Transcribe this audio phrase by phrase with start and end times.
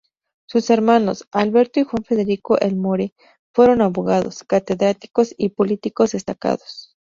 [0.47, 3.13] Sus hermanos, Alberto y Juan Federico Elmore,
[3.53, 6.95] fueron abogados, catedráticos y políticos destacados.